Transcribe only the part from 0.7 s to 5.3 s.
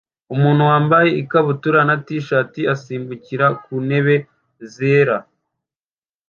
wambaye ikabutura na t-shirt asimbukira ku ntebe zera